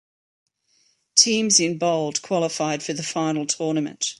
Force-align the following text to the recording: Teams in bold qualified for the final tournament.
Teams 1.13 1.59
in 1.59 1.77
bold 1.77 2.23
qualified 2.23 2.81
for 2.81 2.91
the 2.93 3.03
final 3.03 3.45
tournament. 3.45 4.09